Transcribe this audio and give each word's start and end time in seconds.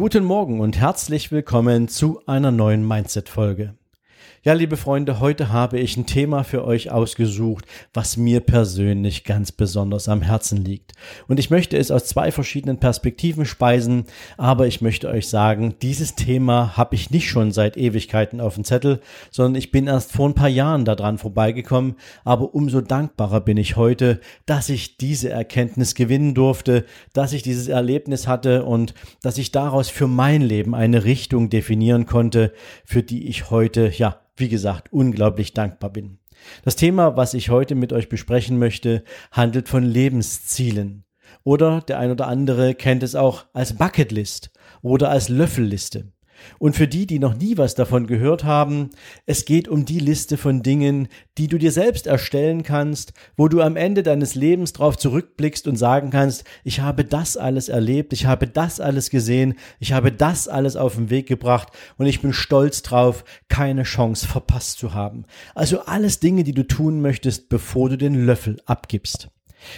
Guten 0.00 0.24
Morgen 0.24 0.60
und 0.60 0.78
herzlich 0.78 1.30
willkommen 1.30 1.86
zu 1.86 2.22
einer 2.24 2.50
neuen 2.50 2.88
Mindset-Folge. 2.88 3.74
Ja, 4.42 4.54
liebe 4.54 4.78
Freunde, 4.78 5.20
heute 5.20 5.52
habe 5.52 5.78
ich 5.78 5.98
ein 5.98 6.06
Thema 6.06 6.44
für 6.44 6.64
euch 6.64 6.90
ausgesucht, 6.90 7.66
was 7.92 8.16
mir 8.16 8.40
persönlich 8.40 9.24
ganz 9.24 9.52
besonders 9.52 10.08
am 10.08 10.22
Herzen 10.22 10.64
liegt. 10.64 10.92
Und 11.28 11.38
ich 11.38 11.50
möchte 11.50 11.76
es 11.76 11.90
aus 11.90 12.06
zwei 12.06 12.32
verschiedenen 12.32 12.78
Perspektiven 12.78 13.44
speisen, 13.44 14.06
aber 14.38 14.66
ich 14.66 14.80
möchte 14.80 15.10
euch 15.10 15.28
sagen, 15.28 15.74
dieses 15.82 16.14
Thema 16.14 16.78
habe 16.78 16.94
ich 16.94 17.10
nicht 17.10 17.28
schon 17.28 17.52
seit 17.52 17.76
Ewigkeiten 17.76 18.40
auf 18.40 18.54
dem 18.54 18.64
Zettel, 18.64 19.00
sondern 19.30 19.56
ich 19.56 19.72
bin 19.72 19.86
erst 19.86 20.12
vor 20.12 20.26
ein 20.26 20.34
paar 20.34 20.48
Jahren 20.48 20.86
daran 20.86 21.18
vorbeigekommen, 21.18 21.96
aber 22.24 22.54
umso 22.54 22.80
dankbarer 22.80 23.42
bin 23.42 23.58
ich 23.58 23.76
heute, 23.76 24.20
dass 24.46 24.70
ich 24.70 24.96
diese 24.96 25.28
Erkenntnis 25.28 25.94
gewinnen 25.94 26.34
durfte, 26.34 26.86
dass 27.12 27.34
ich 27.34 27.42
dieses 27.42 27.68
Erlebnis 27.68 28.26
hatte 28.26 28.64
und 28.64 28.94
dass 29.20 29.36
ich 29.36 29.52
daraus 29.52 29.90
für 29.90 30.06
mein 30.06 30.40
Leben 30.40 30.74
eine 30.74 31.04
Richtung 31.04 31.50
definieren 31.50 32.06
konnte, 32.06 32.54
für 32.86 33.02
die 33.02 33.28
ich 33.28 33.50
heute, 33.50 33.92
ja, 33.94 34.09
wie 34.40 34.48
gesagt, 34.48 34.92
unglaublich 34.92 35.54
dankbar 35.54 35.90
bin. 35.90 36.18
Das 36.64 36.76
Thema, 36.76 37.16
was 37.16 37.34
ich 37.34 37.50
heute 37.50 37.74
mit 37.74 37.92
euch 37.92 38.08
besprechen 38.08 38.58
möchte, 38.58 39.04
handelt 39.30 39.68
von 39.68 39.84
Lebenszielen. 39.84 41.04
Oder 41.44 41.80
der 41.82 41.98
ein 41.98 42.10
oder 42.10 42.26
andere 42.26 42.74
kennt 42.74 43.02
es 43.02 43.14
auch 43.14 43.46
als 43.52 43.76
Bucketlist 43.76 44.50
oder 44.82 45.10
als 45.10 45.28
Löffelliste. 45.28 46.12
Und 46.58 46.76
für 46.76 46.88
die, 46.88 47.06
die 47.06 47.18
noch 47.18 47.36
nie 47.36 47.58
was 47.58 47.74
davon 47.74 48.06
gehört 48.06 48.44
haben, 48.44 48.90
es 49.26 49.44
geht 49.44 49.68
um 49.68 49.84
die 49.84 49.98
Liste 49.98 50.36
von 50.36 50.62
Dingen, 50.62 51.08
die 51.38 51.48
du 51.48 51.58
dir 51.58 51.72
selbst 51.72 52.06
erstellen 52.06 52.62
kannst, 52.62 53.12
wo 53.36 53.48
du 53.48 53.60
am 53.62 53.76
Ende 53.76 54.02
deines 54.02 54.34
Lebens 54.34 54.72
drauf 54.72 54.96
zurückblickst 54.98 55.66
und 55.66 55.76
sagen 55.76 56.10
kannst, 56.10 56.44
ich 56.64 56.80
habe 56.80 57.04
das 57.04 57.36
alles 57.36 57.68
erlebt, 57.68 58.12
ich 58.12 58.26
habe 58.26 58.46
das 58.46 58.80
alles 58.80 59.10
gesehen, 59.10 59.54
ich 59.78 59.92
habe 59.92 60.12
das 60.12 60.48
alles 60.48 60.76
auf 60.76 60.96
den 60.96 61.10
Weg 61.10 61.26
gebracht 61.26 61.68
und 61.96 62.06
ich 62.06 62.20
bin 62.20 62.32
stolz 62.32 62.82
drauf, 62.82 63.24
keine 63.48 63.84
Chance 63.84 64.26
verpasst 64.26 64.78
zu 64.78 64.94
haben. 64.94 65.24
Also 65.54 65.80
alles 65.80 66.20
Dinge, 66.20 66.44
die 66.44 66.54
du 66.54 66.66
tun 66.66 67.00
möchtest, 67.00 67.48
bevor 67.48 67.88
du 67.88 67.96
den 67.96 68.26
Löffel 68.26 68.58
abgibst. 68.66 69.30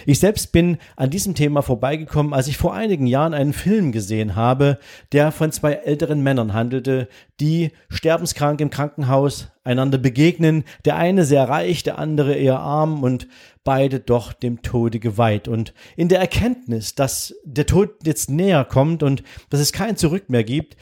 Ich 0.05 0.19
selbst 0.19 0.51
bin 0.51 0.77
an 0.95 1.09
diesem 1.09 1.35
Thema 1.35 1.61
vorbeigekommen, 1.61 2.33
als 2.33 2.47
ich 2.47 2.57
vor 2.57 2.73
einigen 2.73 3.07
Jahren 3.07 3.33
einen 3.33 3.53
Film 3.53 3.91
gesehen 3.91 4.35
habe, 4.35 4.79
der 5.11 5.31
von 5.31 5.51
zwei 5.51 5.73
älteren 5.73 6.21
Männern 6.21 6.53
handelte, 6.53 7.07
die 7.39 7.71
sterbenskrank 7.89 8.61
im 8.61 8.69
Krankenhaus 8.69 9.49
einander 9.63 9.97
begegnen, 9.97 10.63
der 10.85 10.97
eine 10.97 11.25
sehr 11.25 11.47
reich, 11.47 11.83
der 11.83 11.97
andere 11.97 12.33
eher 12.33 12.59
arm 12.59 13.03
und 13.03 13.27
beide 13.63 13.99
doch 13.99 14.33
dem 14.33 14.61
Tode 14.61 14.99
geweiht. 14.99 15.47
Und 15.47 15.73
in 15.95 16.09
der 16.09 16.19
Erkenntnis, 16.19 16.95
dass 16.95 17.35
der 17.45 17.65
Tod 17.65 17.91
jetzt 18.05 18.29
näher 18.29 18.65
kommt 18.65 19.03
und 19.03 19.23
dass 19.49 19.59
es 19.59 19.71
kein 19.71 19.95
Zurück 19.95 20.29
mehr 20.29 20.43
gibt, 20.43 20.75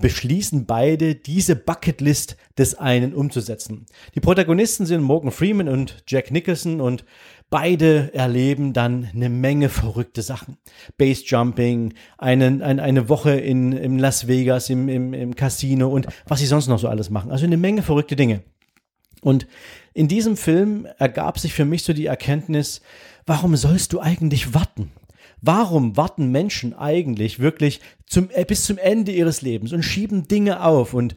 beschließen 0.00 0.66
beide, 0.66 1.14
diese 1.14 1.56
Bucketlist 1.56 2.36
des 2.56 2.76
einen 2.76 3.14
umzusetzen. 3.14 3.86
Die 4.14 4.20
Protagonisten 4.20 4.86
sind 4.86 5.02
Morgan 5.02 5.30
Freeman 5.30 5.68
und 5.68 6.02
Jack 6.06 6.30
Nicholson 6.30 6.80
und 6.80 7.04
Beide 7.50 8.12
erleben 8.12 8.74
dann 8.74 9.08
eine 9.14 9.30
Menge 9.30 9.70
verrückte 9.70 10.20
Sachen. 10.20 10.58
Base 10.98 11.24
Jumping, 11.24 11.94
einen, 12.18 12.60
ein, 12.62 12.78
eine 12.78 13.08
Woche 13.08 13.32
in, 13.32 13.72
in 13.72 13.98
Las 13.98 14.28
Vegas 14.28 14.68
im, 14.68 14.88
im, 14.88 15.14
im 15.14 15.34
Casino 15.34 15.88
und 15.88 16.06
was 16.26 16.40
sie 16.40 16.46
sonst 16.46 16.68
noch 16.68 16.78
so 16.78 16.88
alles 16.88 17.08
machen. 17.08 17.30
Also 17.30 17.46
eine 17.46 17.56
Menge 17.56 17.82
verrückte 17.82 18.16
Dinge. 18.16 18.42
Und 19.22 19.46
in 19.94 20.08
diesem 20.08 20.36
Film 20.36 20.86
ergab 20.98 21.38
sich 21.38 21.54
für 21.54 21.64
mich 21.64 21.82
so 21.82 21.92
die 21.92 22.06
Erkenntnis, 22.06 22.82
warum 23.26 23.56
sollst 23.56 23.92
du 23.92 24.00
eigentlich 24.00 24.54
warten? 24.54 24.92
Warum 25.40 25.96
warten 25.96 26.30
Menschen 26.30 26.74
eigentlich 26.74 27.38
wirklich 27.38 27.80
zum, 28.06 28.28
bis 28.46 28.64
zum 28.64 28.76
Ende 28.76 29.12
ihres 29.12 29.40
Lebens 29.40 29.72
und 29.72 29.82
schieben 29.82 30.28
Dinge 30.28 30.64
auf 30.64 30.94
und 30.94 31.14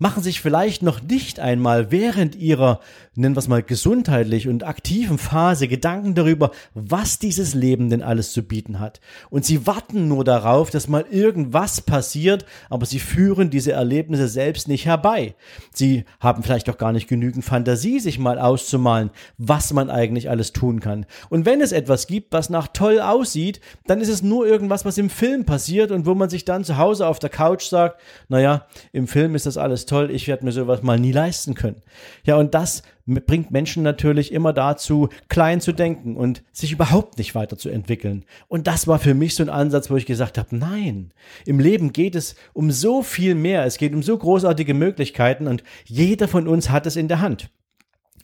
machen 0.00 0.22
sich 0.22 0.40
vielleicht 0.40 0.82
noch 0.82 1.02
nicht 1.02 1.40
einmal 1.40 1.90
während 1.90 2.36
ihrer, 2.36 2.78
nennen 3.16 3.34
wir 3.34 3.40
es 3.40 3.48
mal, 3.48 3.64
gesundheitlich 3.64 4.46
und 4.46 4.64
aktiven 4.64 5.18
Phase 5.18 5.66
Gedanken 5.66 6.14
darüber, 6.14 6.52
was 6.72 7.18
dieses 7.18 7.52
Leben 7.54 7.90
denn 7.90 8.02
alles 8.02 8.32
zu 8.32 8.44
bieten 8.44 8.78
hat. 8.78 9.00
Und 9.28 9.44
sie 9.44 9.66
warten 9.66 10.06
nur 10.06 10.22
darauf, 10.22 10.70
dass 10.70 10.86
mal 10.86 11.04
irgendwas 11.10 11.80
passiert, 11.80 12.46
aber 12.70 12.86
sie 12.86 13.00
führen 13.00 13.50
diese 13.50 13.72
Erlebnisse 13.72 14.28
selbst 14.28 14.68
nicht 14.68 14.86
herbei. 14.86 15.34
Sie 15.74 16.04
haben 16.20 16.44
vielleicht 16.44 16.70
auch 16.70 16.78
gar 16.78 16.92
nicht 16.92 17.08
genügend 17.08 17.44
Fantasie, 17.44 17.98
sich 17.98 18.20
mal 18.20 18.38
auszumalen, 18.38 19.10
was 19.36 19.72
man 19.72 19.90
eigentlich 19.90 20.30
alles 20.30 20.52
tun 20.52 20.78
kann. 20.78 21.06
Und 21.28 21.44
wenn 21.44 21.60
es 21.60 21.72
etwas 21.72 22.06
gibt, 22.06 22.32
was 22.32 22.50
nach 22.50 22.68
toll 22.68 23.00
aussieht, 23.00 23.60
dann 23.86 24.00
ist 24.00 24.08
es 24.08 24.22
nur 24.22 24.46
irgendwas, 24.46 24.84
was 24.84 24.96
im 24.96 25.10
Film 25.10 25.44
passiert 25.44 25.90
und 25.90 26.06
wo 26.06 26.14
man 26.14 26.30
sich 26.30 26.44
dann 26.44 26.62
zu 26.62 26.76
Hause 26.76 27.08
auf 27.08 27.18
der 27.18 27.30
Couch 27.30 27.64
sagt, 27.64 28.00
naja, 28.28 28.66
im 28.92 29.08
Film 29.08 29.34
ist 29.34 29.46
das 29.46 29.56
alles 29.56 29.87
toll, 29.88 30.10
ich 30.10 30.28
werde 30.28 30.44
mir 30.44 30.52
sowas 30.52 30.82
mal 30.82 30.98
nie 30.98 31.12
leisten 31.12 31.54
können. 31.54 31.82
Ja, 32.24 32.36
und 32.36 32.54
das 32.54 32.82
bringt 33.06 33.50
Menschen 33.50 33.82
natürlich 33.82 34.32
immer 34.32 34.52
dazu, 34.52 35.08
klein 35.28 35.60
zu 35.60 35.72
denken 35.72 36.16
und 36.16 36.42
sich 36.52 36.72
überhaupt 36.72 37.18
nicht 37.18 37.34
weiterzuentwickeln. 37.34 38.24
Und 38.48 38.66
das 38.66 38.86
war 38.86 38.98
für 38.98 39.14
mich 39.14 39.34
so 39.34 39.42
ein 39.42 39.48
Ansatz, 39.48 39.90
wo 39.90 39.96
ich 39.96 40.06
gesagt 40.06 40.38
habe, 40.38 40.56
nein, 40.56 41.12
im 41.46 41.58
Leben 41.58 41.92
geht 41.92 42.14
es 42.14 42.36
um 42.52 42.70
so 42.70 43.02
viel 43.02 43.34
mehr, 43.34 43.64
es 43.64 43.78
geht 43.78 43.94
um 43.94 44.02
so 44.02 44.16
großartige 44.16 44.74
Möglichkeiten 44.74 45.46
und 45.46 45.64
jeder 45.84 46.28
von 46.28 46.46
uns 46.46 46.70
hat 46.70 46.86
es 46.86 46.96
in 46.96 47.08
der 47.08 47.20
Hand. 47.20 47.50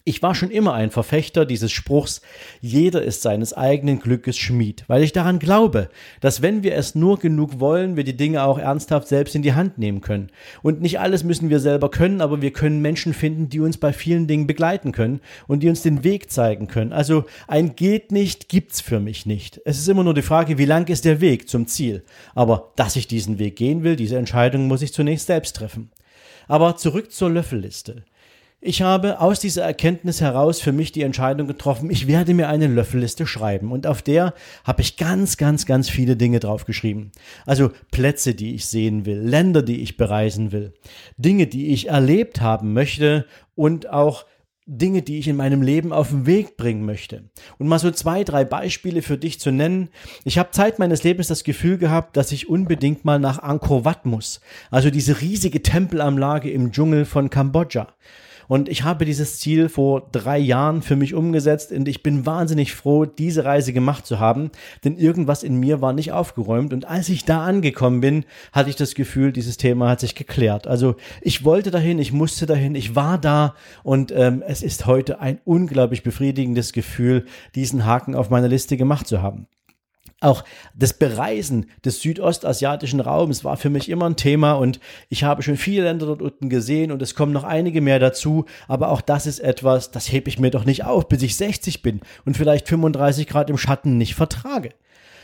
Ich 0.07 0.21
war 0.21 0.35
schon 0.35 0.51
immer 0.51 0.75
ein 0.75 0.91
Verfechter 0.91 1.47
dieses 1.47 1.71
Spruchs, 1.71 2.21
jeder 2.61 3.01
ist 3.01 3.23
seines 3.23 3.53
eigenen 3.53 3.99
Glückes 3.99 4.37
Schmied, 4.37 4.83
weil 4.85 5.01
ich 5.01 5.13
daran 5.13 5.39
glaube, 5.39 5.89
dass 6.21 6.43
wenn 6.43 6.61
wir 6.61 6.75
es 6.75 6.93
nur 6.93 7.17
genug 7.17 7.59
wollen, 7.59 7.95
wir 7.97 8.03
die 8.03 8.15
Dinge 8.15 8.43
auch 8.43 8.59
ernsthaft 8.59 9.07
selbst 9.07 9.33
in 9.33 9.41
die 9.41 9.53
Hand 9.53 9.79
nehmen 9.79 10.01
können. 10.01 10.29
Und 10.61 10.79
nicht 10.79 10.99
alles 10.99 11.23
müssen 11.23 11.49
wir 11.49 11.59
selber 11.59 11.89
können, 11.89 12.21
aber 12.21 12.43
wir 12.43 12.53
können 12.53 12.83
Menschen 12.83 13.15
finden, 13.15 13.49
die 13.49 13.59
uns 13.59 13.79
bei 13.79 13.93
vielen 13.93 14.27
Dingen 14.27 14.45
begleiten 14.45 14.91
können 14.91 15.21
und 15.47 15.63
die 15.63 15.69
uns 15.69 15.81
den 15.81 16.03
Weg 16.03 16.29
zeigen 16.29 16.67
können. 16.67 16.93
Also 16.93 17.23
ein 17.47 17.75
geht 17.75 18.11
nicht, 18.11 18.47
gibt's 18.47 18.81
für 18.81 18.99
mich 18.99 19.25
nicht. 19.25 19.59
Es 19.65 19.79
ist 19.79 19.87
immer 19.87 20.03
nur 20.03 20.13
die 20.13 20.21
Frage, 20.21 20.59
wie 20.59 20.65
lang 20.65 20.87
ist 20.87 21.05
der 21.05 21.19
Weg 21.19 21.49
zum 21.49 21.65
Ziel. 21.65 22.03
Aber 22.35 22.73
dass 22.75 22.95
ich 22.95 23.07
diesen 23.07 23.39
Weg 23.39 23.55
gehen 23.55 23.81
will, 23.81 23.95
diese 23.95 24.17
Entscheidung 24.17 24.67
muss 24.67 24.83
ich 24.83 24.93
zunächst 24.93 25.25
selbst 25.25 25.55
treffen. 25.55 25.89
Aber 26.47 26.77
zurück 26.77 27.11
zur 27.11 27.31
Löffelliste. 27.31 28.03
Ich 28.61 28.81
habe 28.81 29.19
aus 29.19 29.39
dieser 29.39 29.63
Erkenntnis 29.63 30.21
heraus 30.21 30.59
für 30.59 30.71
mich 30.71 30.91
die 30.91 31.03
Entscheidung 31.03 31.47
getroffen, 31.47 31.91
ich 31.91 32.07
werde 32.07 32.33
mir 32.33 32.49
eine 32.49 32.67
Löffelliste 32.67 33.27
schreiben 33.27 33.71
und 33.71 33.85
auf 33.85 34.01
der 34.01 34.33
habe 34.63 34.81
ich 34.81 34.97
ganz, 34.97 35.37
ganz, 35.37 35.65
ganz 35.65 35.89
viele 35.89 36.15
Dinge 36.15 36.39
draufgeschrieben. 36.39 37.11
Also 37.45 37.71
Plätze, 37.91 38.33
die 38.33 38.55
ich 38.55 38.65
sehen 38.65 39.05
will, 39.05 39.19
Länder, 39.19 39.61
die 39.61 39.81
ich 39.81 39.97
bereisen 39.97 40.51
will, 40.51 40.73
Dinge, 41.17 41.47
die 41.47 41.67
ich 41.67 41.89
erlebt 41.89 42.41
haben 42.41 42.73
möchte 42.73 43.25
und 43.53 43.89
auch 43.89 44.25
Dinge, 44.67 45.03
die 45.03 45.19
ich 45.19 45.27
in 45.27 45.35
meinem 45.35 45.61
Leben 45.61 45.93
auf 45.93 46.09
den 46.09 46.25
Weg 46.25 46.57
bringen 46.57 46.85
möchte. 46.85 47.25
Und 47.59 47.67
mal 47.67 47.77
so 47.77 47.91
zwei, 47.91 48.23
drei 48.23 48.45
Beispiele 48.45 49.03
für 49.03 49.17
dich 49.17 49.39
zu 49.39 49.51
nennen. 49.51 49.89
Ich 50.23 50.39
habe 50.39 50.49
Zeit 50.51 50.79
meines 50.79 51.03
Lebens 51.03 51.27
das 51.27 51.43
Gefühl 51.43 51.77
gehabt, 51.77 52.17
dass 52.17 52.31
ich 52.31 52.49
unbedingt 52.49 53.05
mal 53.05 53.19
nach 53.19 53.43
Angkor 53.43 53.85
Wat 53.85 54.07
muss. 54.07 54.41
Also 54.71 54.89
diese 54.89 55.21
riesige 55.21 55.61
Tempelanlage 55.61 56.49
im 56.49 56.71
Dschungel 56.71 57.05
von 57.05 57.29
Kambodscha. 57.29 57.93
Und 58.47 58.69
ich 58.69 58.83
habe 58.83 59.05
dieses 59.05 59.39
Ziel 59.39 59.69
vor 59.69 60.07
drei 60.11 60.37
Jahren 60.37 60.81
für 60.81 60.95
mich 60.95 61.13
umgesetzt 61.13 61.71
und 61.71 61.87
ich 61.87 62.03
bin 62.03 62.25
wahnsinnig 62.25 62.73
froh, 62.73 63.05
diese 63.05 63.45
Reise 63.45 63.73
gemacht 63.73 64.05
zu 64.05 64.19
haben, 64.19 64.51
denn 64.83 64.97
irgendwas 64.97 65.43
in 65.43 65.55
mir 65.55 65.81
war 65.81 65.93
nicht 65.93 66.11
aufgeräumt. 66.11 66.73
Und 66.73 66.85
als 66.85 67.09
ich 67.09 67.25
da 67.25 67.45
angekommen 67.45 68.01
bin, 68.01 68.25
hatte 68.51 68.69
ich 68.69 68.75
das 68.75 68.95
Gefühl, 68.95 69.31
dieses 69.31 69.57
Thema 69.57 69.89
hat 69.89 69.99
sich 69.99 70.15
geklärt. 70.15 70.67
Also 70.67 70.95
ich 71.21 71.43
wollte 71.43 71.71
dahin, 71.71 71.99
ich 71.99 72.13
musste 72.13 72.45
dahin, 72.45 72.75
ich 72.75 72.95
war 72.95 73.17
da 73.17 73.55
und 73.83 74.11
ähm, 74.11 74.43
es 74.45 74.61
ist 74.63 74.85
heute 74.85 75.19
ein 75.19 75.39
unglaublich 75.45 76.03
befriedigendes 76.03 76.73
Gefühl, 76.73 77.25
diesen 77.55 77.85
Haken 77.85 78.15
auf 78.15 78.29
meiner 78.29 78.47
Liste 78.47 78.77
gemacht 78.77 79.07
zu 79.07 79.21
haben. 79.21 79.47
Auch 80.25 80.43
das 80.73 80.93
Bereisen 80.93 81.67
des 81.85 82.01
südostasiatischen 82.01 82.99
Raums 82.99 83.43
war 83.43 83.57
für 83.57 83.69
mich 83.69 83.89
immer 83.89 84.07
ein 84.07 84.15
Thema 84.15 84.53
und 84.53 84.79
ich 85.07 85.23
habe 85.23 85.43
schon 85.43 85.55
viele 85.55 85.83
Länder 85.83 86.07
dort 86.07 86.23
unten 86.23 86.49
gesehen 86.49 86.91
und 86.91 86.99
es 87.03 87.13
kommen 87.13 87.31
noch 87.31 87.43
einige 87.43 87.79
mehr 87.79 87.99
dazu, 87.99 88.45
aber 88.67 88.89
auch 88.89 89.01
das 89.01 89.27
ist 89.27 89.37
etwas, 89.37 89.91
das 89.91 90.11
hebe 90.11 90.27
ich 90.29 90.39
mir 90.39 90.49
doch 90.49 90.65
nicht 90.65 90.83
auf, 90.83 91.07
bis 91.09 91.21
ich 91.21 91.35
60 91.35 91.83
bin 91.83 92.01
und 92.25 92.37
vielleicht 92.37 92.67
35 92.67 93.27
Grad 93.27 93.51
im 93.51 93.59
Schatten 93.59 93.99
nicht 93.99 94.15
vertrage. 94.15 94.71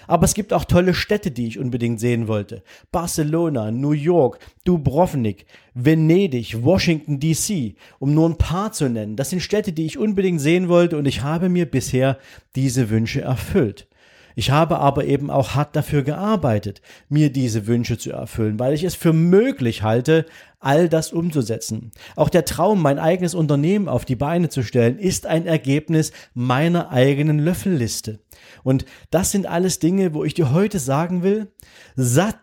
Aber 0.05 0.25
es 0.25 0.35
gibt 0.35 0.53
auch 0.53 0.65
tolle 0.65 0.93
Städte, 0.93 1.31
die 1.31 1.47
ich 1.47 1.57
unbedingt 1.57 1.99
sehen 1.99 2.27
wollte. 2.27 2.61
Barcelona, 2.91 3.71
New 3.71 3.93
York, 3.93 4.37
Dubrovnik, 4.65 5.47
Venedig, 5.73 6.63
Washington 6.63 7.19
DC, 7.19 7.75
um 7.97 8.13
nur 8.13 8.29
ein 8.29 8.37
paar 8.37 8.71
zu 8.71 8.87
nennen. 8.87 9.15
Das 9.15 9.31
sind 9.31 9.41
Städte, 9.41 9.73
die 9.73 9.87
ich 9.87 9.97
unbedingt 9.97 10.41
sehen 10.41 10.69
wollte 10.69 10.95
und 10.97 11.07
ich 11.07 11.23
habe 11.23 11.49
mir 11.49 11.65
bisher 11.65 12.19
diese 12.55 12.91
Wünsche 12.91 13.21
erfüllt. 13.21 13.87
Ich 14.35 14.51
habe 14.51 14.79
aber 14.79 15.05
eben 15.05 15.29
auch 15.29 15.55
hart 15.55 15.75
dafür 15.75 16.03
gearbeitet, 16.03 16.81
mir 17.09 17.31
diese 17.31 17.67
Wünsche 17.67 17.97
zu 17.97 18.11
erfüllen, 18.11 18.59
weil 18.59 18.73
ich 18.73 18.83
es 18.83 18.95
für 18.95 19.13
möglich 19.13 19.83
halte, 19.83 20.25
all 20.61 20.87
das 20.87 21.11
umzusetzen. 21.11 21.91
Auch 22.15 22.29
der 22.29 22.45
Traum, 22.45 22.81
mein 22.81 22.99
eigenes 22.99 23.33
Unternehmen 23.33 23.89
auf 23.89 24.05
die 24.05 24.15
Beine 24.15 24.49
zu 24.49 24.63
stellen, 24.63 24.99
ist 24.99 25.25
ein 25.25 25.45
Ergebnis 25.45 26.11
meiner 26.33 26.91
eigenen 26.91 27.39
Löffelliste. 27.39 28.19
Und 28.63 28.85
das 29.09 29.31
sind 29.31 29.47
alles 29.47 29.79
Dinge, 29.79 30.13
wo 30.13 30.23
ich 30.23 30.33
dir 30.33 30.51
heute 30.51 30.79
sagen 30.79 31.23
will, 31.23 31.51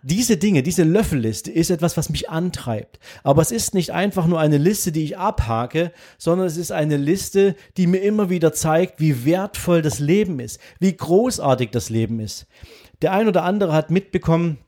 diese 0.02 0.36
Dinge, 0.36 0.62
diese 0.62 0.84
Löffelliste 0.84 1.50
ist 1.50 1.70
etwas, 1.70 1.96
was 1.96 2.10
mich 2.10 2.28
antreibt. 2.28 2.98
Aber 3.22 3.40
es 3.42 3.50
ist 3.50 3.74
nicht 3.74 3.92
einfach 3.92 4.26
nur 4.26 4.40
eine 4.40 4.58
Liste, 4.58 4.92
die 4.92 5.04
ich 5.04 5.16
abhake, 5.16 5.92
sondern 6.18 6.46
es 6.46 6.56
ist 6.56 6.72
eine 6.72 6.96
Liste, 6.96 7.54
die 7.76 7.86
mir 7.86 7.98
immer 7.98 8.30
wieder 8.30 8.52
zeigt, 8.52 9.00
wie 9.00 9.24
wertvoll 9.24 9.82
das 9.82 10.00
Leben 10.00 10.40
ist, 10.40 10.60
wie 10.80 10.96
großartig 10.96 11.70
das 11.70 11.88
Leben 11.88 12.20
ist. 12.20 12.46
Der 13.00 13.12
ein 13.12 13.28
oder 13.28 13.44
andere 13.44 13.72
hat 13.72 13.90
mitbekommen, 13.90 14.58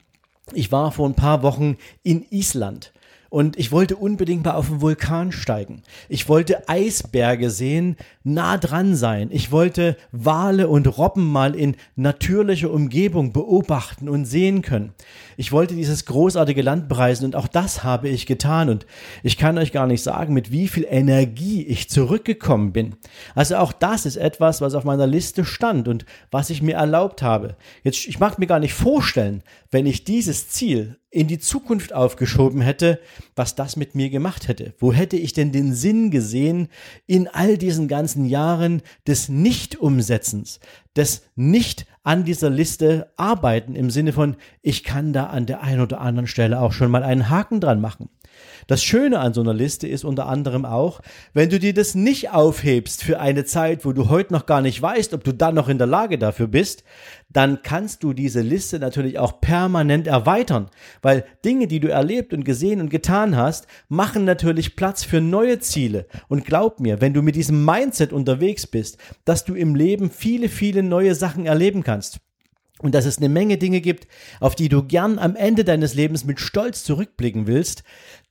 ich 0.53 0.71
war 0.71 0.91
vor 0.91 1.07
ein 1.07 1.15
paar 1.15 1.43
Wochen 1.43 1.77
in 2.03 2.25
Island 2.29 2.93
und 3.31 3.57
ich 3.57 3.71
wollte 3.71 3.95
unbedingt 3.95 4.43
mal 4.43 4.55
auf 4.55 4.67
den 4.67 4.81
Vulkan 4.81 5.31
steigen. 5.31 5.83
Ich 6.09 6.27
wollte 6.27 6.67
Eisberge 6.67 7.49
sehen, 7.49 7.95
nah 8.25 8.57
dran 8.57 8.93
sein. 8.93 9.29
Ich 9.31 9.53
wollte 9.53 9.95
Wale 10.11 10.67
und 10.67 10.97
Robben 10.97 11.31
mal 11.31 11.55
in 11.55 11.77
natürlicher 11.95 12.69
Umgebung 12.69 13.31
beobachten 13.31 14.09
und 14.09 14.25
sehen 14.25 14.61
können. 14.61 14.91
Ich 15.37 15.53
wollte 15.53 15.75
dieses 15.75 16.05
großartige 16.05 16.61
Land 16.61 16.89
bereisen 16.89 17.23
und 17.23 17.37
auch 17.37 17.47
das 17.47 17.85
habe 17.85 18.09
ich 18.09 18.25
getan 18.25 18.67
und 18.67 18.85
ich 19.23 19.37
kann 19.37 19.57
euch 19.57 19.71
gar 19.71 19.87
nicht 19.87 20.03
sagen, 20.03 20.33
mit 20.33 20.51
wie 20.51 20.67
viel 20.67 20.85
Energie 20.89 21.63
ich 21.63 21.89
zurückgekommen 21.89 22.73
bin. 22.73 22.97
Also 23.33 23.55
auch 23.55 23.71
das 23.71 24.05
ist 24.05 24.17
etwas, 24.17 24.59
was 24.59 24.75
auf 24.75 24.83
meiner 24.83 25.07
Liste 25.07 25.45
stand 25.45 25.87
und 25.87 26.05
was 26.31 26.49
ich 26.49 26.61
mir 26.61 26.75
erlaubt 26.75 27.21
habe. 27.21 27.55
Jetzt, 27.81 28.05
ich 28.07 28.19
mag 28.19 28.39
mir 28.39 28.47
gar 28.47 28.59
nicht 28.59 28.73
vorstellen, 28.73 29.41
wenn 29.71 29.85
ich 29.85 30.03
dieses 30.03 30.49
Ziel 30.49 30.97
in 31.11 31.27
die 31.27 31.39
Zukunft 31.39 31.93
aufgeschoben 31.93 32.61
hätte, 32.61 32.99
was 33.35 33.53
das 33.53 33.75
mit 33.75 33.95
mir 33.95 34.09
gemacht 34.09 34.47
hätte. 34.47 34.73
Wo 34.79 34.93
hätte 34.93 35.17
ich 35.17 35.33
denn 35.33 35.51
den 35.51 35.75
Sinn 35.75 36.09
gesehen 36.09 36.69
in 37.05 37.27
all 37.27 37.57
diesen 37.57 37.89
ganzen 37.89 38.25
Jahren 38.25 38.81
des 39.05 39.27
Nicht-Umsetzens, 39.27 40.61
des 40.95 41.23
Nicht 41.35 41.85
an 42.03 42.23
dieser 42.23 42.49
Liste 42.49 43.11
arbeiten 43.17 43.75
im 43.75 43.91
Sinne 43.91 44.13
von, 44.13 44.37
ich 44.61 44.83
kann 44.85 45.11
da 45.11 45.27
an 45.27 45.45
der 45.45 45.61
einen 45.61 45.81
oder 45.81 45.99
anderen 45.99 46.27
Stelle 46.27 46.61
auch 46.61 46.71
schon 46.71 46.89
mal 46.89 47.03
einen 47.03 47.29
Haken 47.29 47.59
dran 47.59 47.81
machen. 47.81 48.09
Das 48.67 48.83
Schöne 48.83 49.19
an 49.19 49.33
so 49.33 49.41
einer 49.41 49.53
Liste 49.53 49.87
ist 49.87 50.03
unter 50.03 50.27
anderem 50.27 50.65
auch, 50.65 51.01
wenn 51.33 51.49
du 51.49 51.59
dir 51.59 51.73
das 51.73 51.95
nicht 51.95 52.31
aufhebst 52.31 53.03
für 53.03 53.19
eine 53.19 53.45
Zeit, 53.45 53.85
wo 53.85 53.93
du 53.93 54.09
heute 54.09 54.33
noch 54.33 54.45
gar 54.45 54.61
nicht 54.61 54.81
weißt, 54.81 55.13
ob 55.13 55.23
du 55.23 55.33
dann 55.33 55.55
noch 55.55 55.69
in 55.69 55.77
der 55.77 55.87
Lage 55.87 56.17
dafür 56.17 56.47
bist, 56.47 56.83
dann 57.29 57.61
kannst 57.63 58.03
du 58.03 58.13
diese 58.13 58.41
Liste 58.41 58.79
natürlich 58.79 59.19
auch 59.19 59.41
permanent 59.41 60.07
erweitern, 60.07 60.69
weil 61.01 61.25
Dinge, 61.45 61.67
die 61.67 61.79
du 61.79 61.89
erlebt 61.89 62.33
und 62.33 62.43
gesehen 62.43 62.81
und 62.81 62.89
getan 62.89 63.35
hast, 63.35 63.67
machen 63.89 64.25
natürlich 64.25 64.75
Platz 64.75 65.03
für 65.03 65.21
neue 65.21 65.59
Ziele. 65.59 66.07
Und 66.27 66.45
glaub 66.45 66.79
mir, 66.79 67.01
wenn 67.01 67.13
du 67.13 67.21
mit 67.21 67.35
diesem 67.35 67.63
Mindset 67.65 68.13
unterwegs 68.13 68.67
bist, 68.67 68.97
dass 69.25 69.45
du 69.45 69.55
im 69.55 69.75
Leben 69.75 70.11
viele, 70.11 70.49
viele 70.49 70.83
neue 70.83 71.15
Sachen 71.15 71.45
erleben 71.45 71.83
kannst 71.83 72.19
und 72.81 72.95
dass 72.95 73.05
es 73.05 73.17
eine 73.17 73.29
Menge 73.29 73.57
Dinge 73.57 73.81
gibt, 73.81 74.07
auf 74.39 74.55
die 74.55 74.69
du 74.69 74.83
gern 74.83 75.19
am 75.19 75.35
Ende 75.35 75.63
deines 75.63 75.93
Lebens 75.93 76.25
mit 76.25 76.39
Stolz 76.39 76.83
zurückblicken 76.83 77.47
willst, 77.47 77.83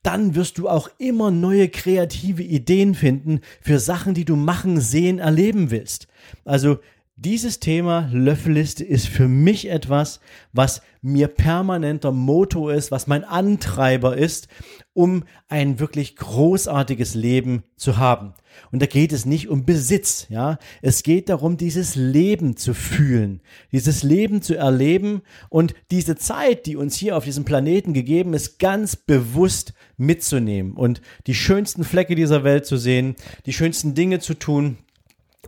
dann 0.03 0.35
wirst 0.35 0.57
du 0.57 0.67
auch 0.67 0.89
immer 0.97 1.31
neue 1.31 1.69
kreative 1.69 2.43
Ideen 2.43 2.95
finden 2.95 3.41
für 3.61 3.79
Sachen, 3.79 4.13
die 4.13 4.25
du 4.25 4.35
machen, 4.35 4.79
sehen, 4.79 5.19
erleben 5.19 5.71
willst. 5.71 6.07
Also 6.43 6.79
dieses 7.23 7.59
Thema 7.59 8.09
Löffelliste 8.11 8.83
ist 8.83 9.07
für 9.07 9.27
mich 9.27 9.69
etwas, 9.69 10.21
was 10.53 10.81
mir 11.03 11.27
permanenter 11.27 12.11
Motto 12.11 12.69
ist, 12.69 12.89
was 12.89 13.05
mein 13.05 13.23
Antreiber 13.23 14.17
ist, 14.17 14.47
um 14.93 15.23
ein 15.47 15.79
wirklich 15.79 16.15
großartiges 16.15 17.13
Leben 17.13 17.63
zu 17.75 17.97
haben. 17.97 18.33
Und 18.71 18.81
da 18.81 18.87
geht 18.87 19.13
es 19.13 19.25
nicht 19.25 19.49
um 19.49 19.65
Besitz, 19.65 20.25
ja. 20.29 20.57
Es 20.81 21.03
geht 21.03 21.29
darum, 21.29 21.57
dieses 21.57 21.95
Leben 21.95 22.57
zu 22.57 22.73
fühlen, 22.73 23.41
dieses 23.71 24.01
Leben 24.01 24.41
zu 24.41 24.55
erleben 24.55 25.21
und 25.49 25.75
diese 25.91 26.15
Zeit, 26.15 26.65
die 26.65 26.75
uns 26.75 26.95
hier 26.95 27.15
auf 27.15 27.23
diesem 27.23 27.45
Planeten 27.45 27.93
gegeben 27.93 28.33
ist, 28.33 28.57
ganz 28.57 28.95
bewusst 28.95 29.73
mitzunehmen 29.95 30.73
und 30.73 31.01
die 31.27 31.35
schönsten 31.35 31.83
Flecke 31.83 32.15
dieser 32.15 32.43
Welt 32.43 32.65
zu 32.65 32.77
sehen, 32.77 33.15
die 33.45 33.53
schönsten 33.53 33.93
Dinge 33.93 34.19
zu 34.19 34.33
tun, 34.33 34.77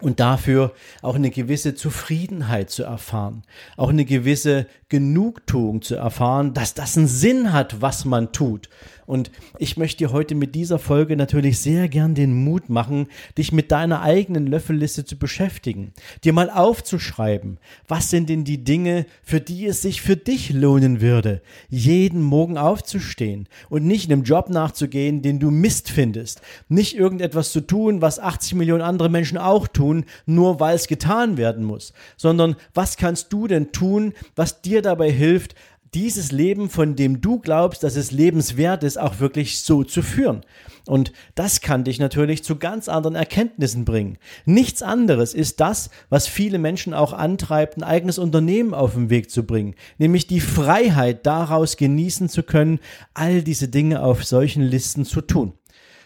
und 0.01 0.19
dafür 0.19 0.73
auch 1.01 1.15
eine 1.15 1.29
gewisse 1.29 1.75
Zufriedenheit 1.75 2.69
zu 2.69 2.83
erfahren, 2.83 3.43
auch 3.77 3.89
eine 3.89 4.05
gewisse 4.05 4.67
Genugtuung 4.89 5.81
zu 5.81 5.95
erfahren, 5.95 6.53
dass 6.53 6.73
das 6.73 6.97
einen 6.97 7.07
Sinn 7.07 7.53
hat, 7.53 7.81
was 7.81 8.05
man 8.05 8.31
tut 8.31 8.69
und 9.05 9.31
ich 9.57 9.77
möchte 9.77 9.99
dir 9.99 10.11
heute 10.11 10.35
mit 10.35 10.55
dieser 10.55 10.79
Folge 10.79 11.15
natürlich 11.15 11.59
sehr 11.59 11.87
gern 11.87 12.15
den 12.15 12.43
Mut 12.43 12.69
machen, 12.69 13.07
dich 13.37 13.51
mit 13.51 13.71
deiner 13.71 14.01
eigenen 14.01 14.47
Löffelliste 14.47 15.05
zu 15.05 15.17
beschäftigen, 15.17 15.93
dir 16.23 16.33
mal 16.33 16.49
aufzuschreiben, 16.49 17.57
was 17.87 18.09
sind 18.09 18.29
denn 18.29 18.43
die 18.43 18.63
Dinge, 18.63 19.05
für 19.23 19.41
die 19.41 19.65
es 19.65 19.81
sich 19.81 20.01
für 20.01 20.15
dich 20.15 20.51
lohnen 20.51 21.01
würde, 21.01 21.41
jeden 21.69 22.21
Morgen 22.21 22.57
aufzustehen 22.57 23.47
und 23.69 23.85
nicht 23.85 24.11
einem 24.11 24.23
Job 24.23 24.49
nachzugehen, 24.49 25.21
den 25.21 25.39
du 25.39 25.51
Mist 25.51 25.89
findest, 25.89 26.41
nicht 26.69 26.95
irgendetwas 26.95 27.51
zu 27.51 27.61
tun, 27.61 28.01
was 28.01 28.19
80 28.19 28.55
Millionen 28.55 28.81
andere 28.81 29.09
Menschen 29.09 29.37
auch 29.37 29.67
tun, 29.67 30.05
nur 30.25 30.59
weil 30.59 30.75
es 30.75 30.87
getan 30.87 31.37
werden 31.37 31.63
muss, 31.63 31.93
sondern 32.17 32.55
was 32.73 32.97
kannst 32.97 33.31
du 33.33 33.47
denn 33.47 33.71
tun, 33.71 34.13
was 34.35 34.61
dir 34.61 34.81
dabei 34.81 35.11
hilft, 35.11 35.55
dieses 35.93 36.31
Leben, 36.31 36.69
von 36.69 36.95
dem 36.95 37.21
du 37.21 37.39
glaubst, 37.39 37.83
dass 37.83 37.95
es 37.95 38.11
lebenswert 38.11 38.83
ist, 38.83 38.99
auch 38.99 39.19
wirklich 39.19 39.61
so 39.61 39.83
zu 39.83 40.01
führen. 40.01 40.41
Und 40.85 41.13
das 41.35 41.61
kann 41.61 41.83
dich 41.83 41.99
natürlich 41.99 42.43
zu 42.43 42.57
ganz 42.57 42.89
anderen 42.89 43.15
Erkenntnissen 43.15 43.85
bringen. 43.85 44.17
Nichts 44.45 44.81
anderes 44.81 45.33
ist 45.33 45.59
das, 45.59 45.89
was 46.09 46.27
viele 46.27 46.59
Menschen 46.59 46.93
auch 46.93 47.13
antreibt, 47.13 47.77
ein 47.77 47.83
eigenes 47.83 48.17
Unternehmen 48.17 48.73
auf 48.73 48.93
den 48.93 49.09
Weg 49.09 49.31
zu 49.31 49.43
bringen, 49.43 49.75
nämlich 49.97 50.27
die 50.27 50.41
Freiheit 50.41 51.25
daraus 51.25 51.77
genießen 51.77 52.27
zu 52.27 52.43
können, 52.43 52.79
all 53.13 53.41
diese 53.41 53.69
Dinge 53.69 54.03
auf 54.03 54.25
solchen 54.25 54.63
Listen 54.63 55.05
zu 55.05 55.21
tun. 55.21 55.53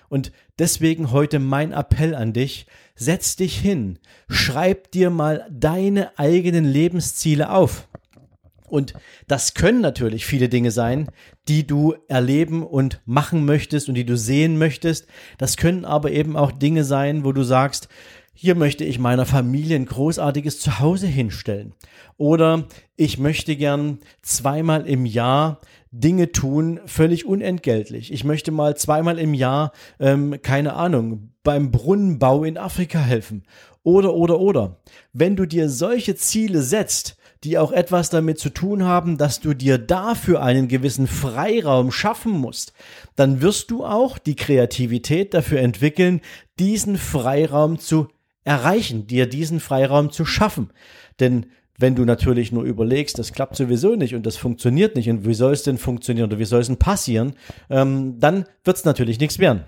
Und 0.09 0.31
deswegen 0.59 1.11
heute 1.11 1.39
mein 1.39 1.71
Appell 1.71 2.15
an 2.15 2.33
dich, 2.33 2.67
setz 2.95 3.35
dich 3.35 3.57
hin, 3.57 3.99
schreib 4.29 4.91
dir 4.91 5.09
mal 5.09 5.47
deine 5.51 6.17
eigenen 6.17 6.65
Lebensziele 6.65 7.51
auf. 7.51 7.87
Und 8.67 8.93
das 9.27 9.53
können 9.53 9.81
natürlich 9.81 10.25
viele 10.25 10.49
Dinge 10.49 10.71
sein, 10.71 11.09
die 11.47 11.65
du 11.65 11.95
erleben 12.07 12.63
und 12.63 13.01
machen 13.05 13.45
möchtest 13.45 13.87
und 13.89 13.95
die 13.95 14.05
du 14.05 14.17
sehen 14.17 14.57
möchtest. 14.57 15.07
Das 15.37 15.57
können 15.57 15.85
aber 15.85 16.11
eben 16.11 16.35
auch 16.35 16.51
Dinge 16.51 16.83
sein, 16.83 17.23
wo 17.23 17.31
du 17.31 17.43
sagst, 17.43 17.87
hier 18.33 18.53
möchte 18.53 18.83
ich 18.83 18.99
meiner 18.99 19.25
Familie 19.25 19.75
ein 19.75 19.85
großartiges 19.85 20.59
Zuhause 20.59 21.07
hinstellen. 21.07 21.73
Oder 22.17 22.65
ich 22.95 23.17
möchte 23.17 23.55
gern 23.55 23.97
zweimal 24.21 24.85
im 24.85 25.07
Jahr 25.07 25.59
Dinge 25.89 26.31
tun, 26.31 26.79
völlig 26.85 27.25
unentgeltlich. 27.25 28.13
Ich 28.13 28.23
möchte 28.23 28.51
mal 28.51 28.77
zweimal 28.77 29.17
im 29.17 29.33
Jahr, 29.33 29.71
ähm, 29.99 30.39
keine 30.43 30.73
Ahnung, 30.73 31.31
beim 31.43 31.71
Brunnenbau 31.71 32.43
in 32.43 32.59
Afrika 32.59 32.99
helfen. 32.99 33.43
Oder, 33.81 34.13
oder, 34.13 34.39
oder. 34.39 34.81
Wenn 35.13 35.35
du 35.35 35.47
dir 35.47 35.69
solche 35.69 36.15
Ziele 36.15 36.61
setzt, 36.61 37.16
die 37.43 37.57
auch 37.57 37.71
etwas 37.71 38.09
damit 38.09 38.39
zu 38.39 38.49
tun 38.49 38.83
haben, 38.83 39.17
dass 39.17 39.39
du 39.39 39.53
dir 39.53 39.77
dafür 39.77 40.41
einen 40.41 40.67
gewissen 40.67 41.07
Freiraum 41.07 41.91
schaffen 41.91 42.31
musst, 42.31 42.73
dann 43.15 43.41
wirst 43.41 43.71
du 43.71 43.85
auch 43.85 44.17
die 44.17 44.35
Kreativität 44.35 45.33
dafür 45.33 45.59
entwickeln, 45.59 46.21
diesen 46.59 46.97
Freiraum 46.97 47.79
zu 47.79 48.07
erreichen, 48.43 49.07
dir 49.07 49.27
diesen 49.27 49.59
Freiraum 49.59 50.11
zu 50.11 50.25
schaffen. 50.25 50.71
Denn 51.19 51.47
wenn 51.77 51.95
du 51.95 52.05
natürlich 52.05 52.51
nur 52.51 52.63
überlegst, 52.63 53.19
das 53.19 53.33
klappt 53.33 53.55
sowieso 53.55 53.95
nicht 53.95 54.15
und 54.15 54.25
das 54.25 54.35
funktioniert 54.35 54.95
nicht 54.95 55.09
und 55.09 55.25
wie 55.25 55.33
soll 55.35 55.53
es 55.53 55.63
denn 55.63 55.77
funktionieren 55.77 56.29
oder 56.29 56.39
wie 56.39 56.45
soll 56.45 56.61
es 56.61 56.67
denn 56.67 56.77
passieren, 56.77 57.35
ähm, 57.69 58.19
dann 58.19 58.45
wird 58.63 58.77
es 58.77 58.85
natürlich 58.85 59.19
nichts 59.19 59.37
werden. 59.37 59.65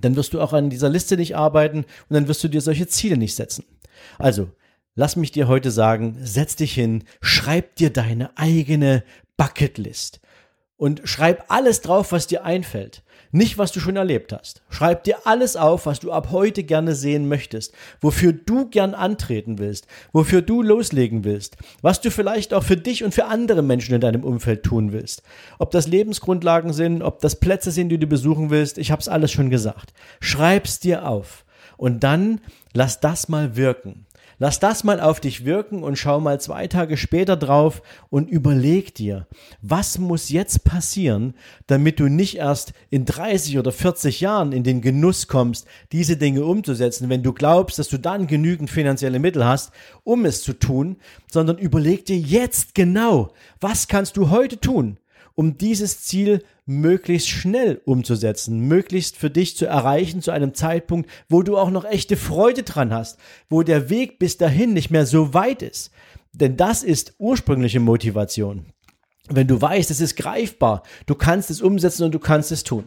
Dann 0.00 0.16
wirst 0.16 0.34
du 0.34 0.40
auch 0.40 0.52
an 0.52 0.70
dieser 0.70 0.88
Liste 0.88 1.16
nicht 1.16 1.36
arbeiten 1.36 1.78
und 1.78 2.14
dann 2.14 2.28
wirst 2.28 2.42
du 2.42 2.48
dir 2.48 2.60
solche 2.60 2.88
Ziele 2.88 3.16
nicht 3.16 3.36
setzen. 3.36 3.64
Also, 4.18 4.50
lass 4.98 5.14
mich 5.14 5.30
dir 5.30 5.46
heute 5.46 5.70
sagen, 5.70 6.16
setz 6.20 6.56
dich 6.56 6.74
hin, 6.74 7.04
schreib 7.20 7.76
dir 7.76 7.90
deine 7.90 8.36
eigene 8.36 9.04
Bucketlist. 9.36 10.20
und 10.76 11.02
schreib 11.04 11.44
alles 11.48 11.80
drauf, 11.80 12.12
was 12.12 12.28
dir 12.28 12.44
einfällt. 12.44 13.02
Nicht, 13.32 13.58
was 13.58 13.72
du 13.72 13.80
schon 13.80 13.96
erlebt 13.96 14.32
hast. 14.32 14.62
Schreib 14.70 15.02
dir 15.02 15.26
alles 15.26 15.56
auf, 15.56 15.86
was 15.86 15.98
du 15.98 16.12
ab 16.12 16.28
heute 16.30 16.62
gerne 16.62 16.94
sehen 16.94 17.28
möchtest, 17.28 17.74
wofür 18.00 18.32
du 18.32 18.68
gern 18.70 18.94
antreten 18.94 19.58
willst, 19.58 19.88
wofür 20.12 20.40
du 20.40 20.62
loslegen 20.62 21.24
willst, 21.24 21.56
was 21.82 22.00
du 22.00 22.12
vielleicht 22.12 22.54
auch 22.54 22.62
für 22.62 22.76
dich 22.76 23.02
und 23.02 23.12
für 23.12 23.24
andere 23.24 23.62
Menschen 23.62 23.94
in 23.94 24.00
deinem 24.00 24.22
Umfeld 24.22 24.62
tun 24.62 24.92
willst. 24.92 25.22
Ob 25.58 25.72
das 25.72 25.88
Lebensgrundlagen 25.88 26.72
sind, 26.72 27.02
ob 27.02 27.18
das 27.20 27.40
Plätze 27.40 27.72
sind, 27.72 27.88
die 27.88 27.98
du 27.98 28.06
besuchen 28.06 28.50
willst, 28.50 28.78
ich 28.78 28.92
habe 28.92 29.00
es 29.00 29.08
alles 29.08 29.32
schon 29.32 29.50
gesagt. 29.50 29.92
Schreib's 30.20 30.78
dir 30.78 31.08
auf 31.08 31.44
und 31.76 32.04
dann 32.04 32.40
lass 32.78 33.00
das 33.00 33.28
mal 33.28 33.56
wirken. 33.56 34.06
Lass 34.38 34.60
das 34.60 34.84
mal 34.84 35.00
auf 35.00 35.18
dich 35.18 35.44
wirken 35.44 35.82
und 35.82 35.98
schau 35.98 36.20
mal 36.20 36.40
zwei 36.40 36.68
Tage 36.68 36.96
später 36.96 37.36
drauf 37.36 37.82
und 38.08 38.30
überleg 38.30 38.94
dir, 38.94 39.26
was 39.62 39.98
muss 39.98 40.28
jetzt 40.28 40.62
passieren, 40.62 41.34
damit 41.66 41.98
du 41.98 42.06
nicht 42.06 42.36
erst 42.36 42.72
in 42.88 43.04
30 43.04 43.58
oder 43.58 43.72
40 43.72 44.20
Jahren 44.20 44.52
in 44.52 44.62
den 44.62 44.80
Genuss 44.80 45.26
kommst, 45.26 45.66
diese 45.90 46.16
Dinge 46.16 46.44
umzusetzen, 46.44 47.08
wenn 47.08 47.24
du 47.24 47.32
glaubst, 47.32 47.80
dass 47.80 47.88
du 47.88 47.98
dann 47.98 48.28
genügend 48.28 48.70
finanzielle 48.70 49.18
Mittel 49.18 49.44
hast, 49.44 49.72
um 50.04 50.24
es 50.24 50.44
zu 50.44 50.52
tun, 50.52 50.98
sondern 51.28 51.58
überleg 51.58 52.06
dir 52.06 52.18
jetzt 52.18 52.76
genau, 52.76 53.32
was 53.60 53.88
kannst 53.88 54.16
du 54.16 54.30
heute 54.30 54.60
tun, 54.60 54.98
um 55.34 55.58
dieses 55.58 56.02
Ziel 56.02 56.44
möglichst 56.68 57.28
schnell 57.28 57.80
umzusetzen, 57.86 58.60
möglichst 58.60 59.16
für 59.16 59.30
dich 59.30 59.56
zu 59.56 59.66
erreichen 59.66 60.20
zu 60.20 60.30
einem 60.30 60.52
Zeitpunkt, 60.52 61.10
wo 61.28 61.42
du 61.42 61.56
auch 61.56 61.70
noch 61.70 61.86
echte 61.86 62.16
Freude 62.16 62.62
dran 62.62 62.92
hast, 62.92 63.18
wo 63.48 63.62
der 63.62 63.88
Weg 63.88 64.18
bis 64.18 64.36
dahin 64.36 64.74
nicht 64.74 64.90
mehr 64.90 65.06
so 65.06 65.32
weit 65.32 65.62
ist. 65.62 65.90
Denn 66.32 66.58
das 66.58 66.82
ist 66.82 67.14
ursprüngliche 67.18 67.80
Motivation. 67.80 68.66
Wenn 69.30 69.46
du 69.46 69.60
weißt, 69.60 69.90
es 69.90 70.00
ist 70.00 70.16
greifbar, 70.16 70.82
du 71.06 71.14
kannst 71.14 71.50
es 71.50 71.62
umsetzen 71.62 72.04
und 72.04 72.12
du 72.12 72.18
kannst 72.18 72.52
es 72.52 72.64
tun. 72.64 72.84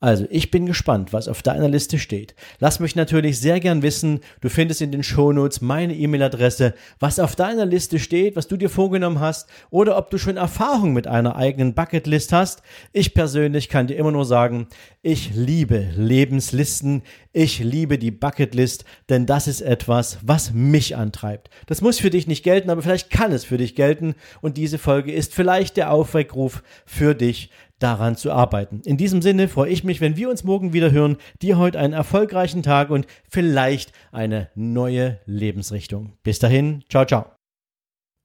Also, 0.00 0.26
ich 0.28 0.50
bin 0.50 0.66
gespannt, 0.66 1.12
was 1.12 1.28
auf 1.28 1.42
deiner 1.42 1.68
Liste 1.68 1.98
steht. 1.98 2.34
Lass 2.58 2.78
mich 2.78 2.94
natürlich 2.94 3.38
sehr 3.38 3.58
gern 3.60 3.82
wissen. 3.82 4.20
Du 4.40 4.50
findest 4.50 4.82
in 4.82 4.92
den 4.92 5.02
Shownotes 5.02 5.60
meine 5.62 5.94
E-Mail-Adresse, 5.94 6.74
was 7.00 7.18
auf 7.18 7.36
deiner 7.36 7.64
Liste 7.64 7.98
steht, 7.98 8.36
was 8.36 8.46
du 8.46 8.56
dir 8.56 8.68
vorgenommen 8.68 9.20
hast 9.20 9.48
oder 9.70 9.96
ob 9.96 10.10
du 10.10 10.18
schon 10.18 10.36
Erfahrung 10.36 10.92
mit 10.92 11.06
einer 11.06 11.36
eigenen 11.36 11.74
Bucketlist 11.74 12.32
hast. 12.32 12.62
Ich 12.92 13.14
persönlich 13.14 13.68
kann 13.68 13.86
dir 13.86 13.96
immer 13.96 14.12
nur 14.12 14.26
sagen, 14.26 14.68
ich 15.00 15.34
liebe 15.34 15.88
Lebenslisten. 15.96 17.02
Ich 17.32 17.58
liebe 17.58 17.98
die 17.98 18.12
Bucketlist, 18.12 18.84
denn 19.08 19.26
das 19.26 19.48
ist 19.48 19.60
etwas, 19.60 20.18
was 20.22 20.52
mich 20.52 20.96
antreibt. 20.96 21.50
Das 21.66 21.80
muss 21.80 21.98
für 21.98 22.10
dich 22.10 22.28
nicht 22.28 22.44
gelten, 22.44 22.70
aber 22.70 22.80
vielleicht 22.82 23.10
kann 23.10 23.32
es 23.32 23.44
für 23.44 23.58
dich 23.58 23.74
gelten 23.74 24.14
und 24.40 24.56
diese 24.56 24.78
Folge 24.78 25.12
ist 25.12 25.34
vielleicht 25.34 25.76
der 25.76 25.90
Aufweckruf 25.90 26.62
für 26.86 27.14
dich, 27.16 27.50
daran 27.84 28.16
zu 28.16 28.32
arbeiten. 28.32 28.80
In 28.86 28.96
diesem 28.96 29.20
Sinne 29.20 29.46
freue 29.46 29.70
ich 29.70 29.84
mich, 29.84 30.00
wenn 30.00 30.16
wir 30.16 30.30
uns 30.30 30.42
morgen 30.42 30.72
wieder 30.72 30.90
hören. 30.90 31.18
Dir 31.42 31.58
heute 31.58 31.78
einen 31.78 31.92
erfolgreichen 31.92 32.62
Tag 32.62 32.88
und 32.88 33.06
vielleicht 33.28 33.92
eine 34.10 34.48
neue 34.54 35.20
Lebensrichtung. 35.26 36.14
Bis 36.22 36.38
dahin, 36.38 36.82
ciao, 36.88 37.04
ciao. 37.04 37.26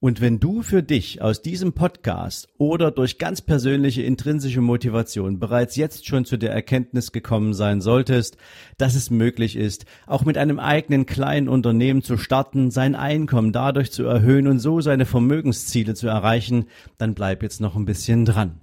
Und 0.02 0.22
wenn 0.22 0.40
du 0.40 0.62
für 0.62 0.82
dich 0.82 1.22
aus 1.22 1.42
diesem 1.42 1.74
Podcast 1.74 2.48
oder 2.58 2.90
durch 2.90 3.18
ganz 3.18 3.42
persönliche 3.42 4.02
intrinsische 4.02 4.62
Motivation 4.62 5.40
bereits 5.40 5.76
jetzt 5.76 6.08
schon 6.08 6.24
zu 6.24 6.38
der 6.38 6.54
Erkenntnis 6.54 7.12
gekommen 7.12 7.54
sein 7.54 7.82
solltest, 7.82 8.38
dass 8.78 8.96
es 8.96 9.10
möglich 9.10 9.58
ist, 9.58 9.86
auch 10.08 10.24
mit 10.24 10.38
einem 10.38 10.58
eigenen 10.58 11.06
kleinen 11.06 11.50
Unternehmen 11.50 12.02
zu 12.02 12.16
starten, 12.16 12.72
sein 12.72 12.96
Einkommen 12.96 13.52
dadurch 13.52 13.92
zu 13.92 14.06
erhöhen 14.06 14.48
und 14.48 14.60
so 14.60 14.80
seine 14.80 15.06
Vermögensziele 15.06 15.96
zu 15.96 16.08
erreichen, 16.08 16.68
dann 16.98 17.14
bleib 17.14 17.44
jetzt 17.44 17.60
noch 17.60 17.76
ein 17.76 17.84
bisschen 17.84 18.24
dran. 18.24 18.62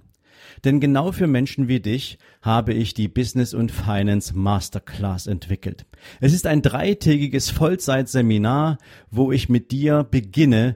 Denn 0.63 0.79
genau 0.79 1.11
für 1.11 1.27
Menschen 1.27 1.67
wie 1.67 1.79
dich 1.79 2.17
habe 2.41 2.73
ich 2.73 2.93
die 2.93 3.07
Business 3.07 3.53
und 3.53 3.71
Finance 3.71 4.37
Masterclass 4.37 5.27
entwickelt. 5.27 5.85
Es 6.19 6.33
ist 6.33 6.47
ein 6.47 6.61
dreitägiges 6.61 7.49
Vollzeitseminar, 7.49 8.77
wo 9.11 9.31
ich 9.31 9.49
mit 9.49 9.71
dir 9.71 10.03
beginne, 10.03 10.75